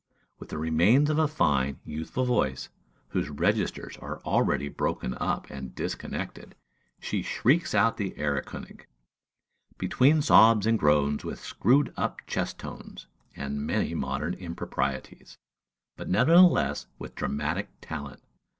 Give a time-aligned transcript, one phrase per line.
[0.39, 2.69] With the remains of a fine, youthful voice,
[3.09, 6.55] whose registers are already broken up and disconnected,
[6.99, 8.85] she shrieks out the "Erlkönig,"
[9.77, 15.37] between sobs and groans, with screwed up chest tones, and many modern improprieties,
[15.97, 18.23] but nevertheless with dramatic talent.